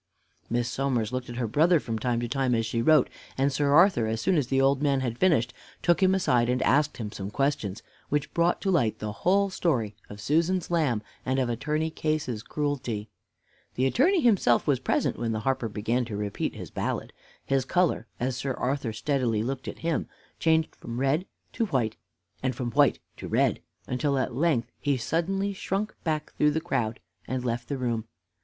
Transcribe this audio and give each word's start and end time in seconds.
Miss 0.49 0.67
Somers 0.67 1.11
looked 1.11 1.29
at 1.29 1.35
her 1.35 1.45
brother 1.45 1.79
from 1.79 1.99
time 1.99 2.19
to 2.21 2.27
time, 2.27 2.55
as 2.55 2.65
she 2.65 2.81
wrote, 2.81 3.07
and 3.37 3.53
Sir 3.53 3.71
Arthur, 3.75 4.07
as 4.07 4.19
soon 4.19 4.35
as 4.35 4.47
the 4.47 4.59
old 4.59 4.81
man 4.81 5.01
had 5.01 5.19
finished, 5.19 5.53
took 5.83 6.01
him 6.01 6.15
aside 6.15 6.49
and 6.49 6.59
asked 6.63 6.97
him 6.97 7.11
some 7.11 7.29
questions, 7.29 7.83
which 8.09 8.33
brought 8.33 8.59
to 8.61 8.71
light 8.71 8.97
the 8.97 9.11
whole 9.11 9.51
story 9.51 9.93
of 10.09 10.19
Susan's 10.19 10.71
lamb 10.71 11.03
and 11.23 11.37
of 11.37 11.49
Attorney 11.49 11.91
Case's 11.91 12.41
cruelty. 12.41 13.09
The 13.75 13.85
Attorney 13.85 14.21
himself 14.21 14.65
was 14.65 14.79
present 14.79 15.19
when 15.19 15.33
the 15.33 15.41
harper 15.41 15.69
began 15.69 16.03
to 16.05 16.17
repeat 16.17 16.55
his 16.55 16.71
ballad. 16.71 17.13
His 17.45 17.63
color, 17.63 18.07
as 18.19 18.35
Sir 18.35 18.55
Arthur 18.55 18.93
steadily 18.93 19.43
looked 19.43 19.67
at 19.67 19.77
him, 19.85 20.07
changed 20.39 20.75
from 20.75 20.99
red 20.99 21.27
to 21.53 21.67
white, 21.67 21.95
and 22.41 22.55
from 22.55 22.71
white 22.71 22.97
to 23.17 23.27
red, 23.27 23.59
until 23.85 24.17
at 24.17 24.33
length 24.33 24.71
he 24.79 24.97
suddenly 24.97 25.53
shrunk 25.53 25.93
back 26.03 26.33
through 26.37 26.49
the 26.49 26.59
crowd 26.59 26.99
and 27.27 27.45
left 27.45 27.67
the 27.67 27.77
room. 27.77 28.05